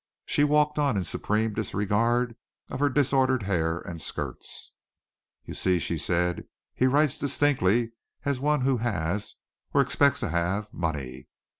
She 0.25 0.43
walked 0.43 0.79
on 0.79 0.97
in 0.97 1.03
supreme 1.03 1.53
disregard 1.53 2.35
of 2.69 2.79
her 2.79 2.89
disordered 2.89 3.43
hair 3.43 3.81
and 3.81 4.01
skirts. 4.01 4.73
"You 5.45 5.53
see," 5.53 5.77
she 5.77 5.95
said, 5.99 6.47
"he 6.73 6.87
writes 6.87 7.19
distinctly 7.19 7.91
as 8.25 8.39
one 8.39 8.61
who 8.61 8.77
has, 8.77 9.35
or 9.75 9.81
expects 9.81 10.19
to 10.21 10.29
have, 10.29 10.73
money. 10.73 11.27